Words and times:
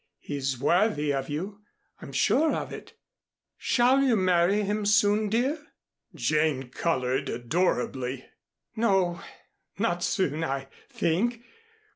He's 0.17 0.57
worthy 0.59 1.13
of 1.13 1.29
you. 1.29 1.59
I'm 2.01 2.11
sure 2.11 2.53
of 2.55 2.73
it. 2.73 2.93
Shall 3.55 4.01
you 4.01 4.15
marry 4.15 4.63
him 4.63 4.83
soon, 4.83 5.29
dear?" 5.29 5.63
Jane 6.15 6.69
colored 6.69 7.29
adorably. 7.29 8.25
"No 8.75 9.21
not 9.77 10.03
soon, 10.03 10.43
I 10.43 10.69
think. 10.89 11.43